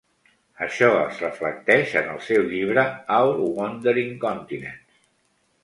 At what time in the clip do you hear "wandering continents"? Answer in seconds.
3.61-5.09